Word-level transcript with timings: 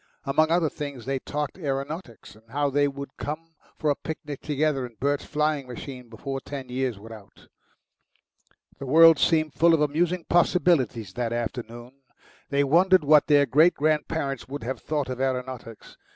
Among 0.23 0.49
other 0.49 0.67
things 0.67 1.05
they 1.05 1.19
talked 1.19 1.59
aeronautics, 1.59 2.33
and 2.35 2.49
how 2.49 2.71
thev 2.71 2.95
would 2.95 3.17
come 3.17 3.53
for 3.77 3.91
a 3.91 3.95
picnic 3.95 4.41
together 4.41 4.83
in 4.83 4.95
Bert's 4.99 5.25
flying 5.25 5.67
machine 5.67 6.09
before 6.09 6.39
ten 6.41 6.69
years 6.69 6.97
were 6.97 7.13
out. 7.13 7.45
The 8.79 8.87
world 8.87 9.19
seemed 9.19 9.53
full 9.53 9.75
of 9.75 9.81
amusing 9.81 10.25
possibilities 10.27 11.13
that 11.13 11.33
afternoon. 11.33 12.01
They 12.49 12.63
wondered 12.63 13.03
what 13.03 13.27
their 13.27 13.45
great 13.45 13.75
grandparents 13.75 14.47
would 14.47 14.63
have 14.63 14.81
thought 14.81 15.07
of 15.09 15.21
aeronautics. 15.21 15.95